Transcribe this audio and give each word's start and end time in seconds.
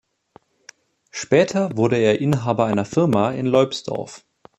Später 1.11 1.77
wurde 1.77 1.95
er 1.97 2.19
Inhaber 2.19 2.65
einer 2.65 2.85
Firma 2.85 3.29
in 3.33 3.45
Leubsdorf. 3.45 4.25